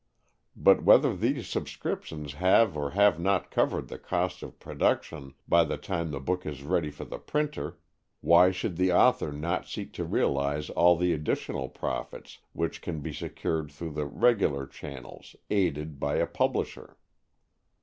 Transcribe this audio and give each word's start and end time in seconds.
But 0.55 0.83
whether 0.83 1.15
these 1.15 1.47
subscriptions 1.47 2.33
have 2.33 2.75
or 2.75 2.89
have 2.89 3.19
not 3.19 3.51
covered 3.51 3.87
the 3.87 3.99
cost 3.99 4.41
of 4.41 4.57
production 4.57 5.35
by 5.47 5.63
the 5.63 5.77
time 5.77 6.09
the 6.09 6.19
book 6.19 6.43
is 6.43 6.63
ready 6.63 6.89
for 6.89 7.05
the 7.05 7.19
printer, 7.19 7.77
why 8.19 8.49
should 8.49 8.77
the 8.77 8.91
author 8.91 9.31
not 9.31 9.67
seek 9.67 9.93
to 9.93 10.03
realize 10.03 10.71
all 10.71 10.97
the 10.97 11.13
additional 11.13 11.69
profits 11.69 12.39
which 12.51 12.81
can 12.81 13.01
be 13.01 13.13
secured 13.13 13.69
through 13.69 13.91
the 13.91 14.07
regular 14.07 14.65
channels, 14.65 15.35
aided 15.51 15.99
by 15.99 16.15
a 16.15 16.25
publisher? 16.25 16.97